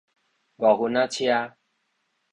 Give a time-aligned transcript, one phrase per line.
[0.03, 0.05] 五分仔
[1.09, 1.57] 車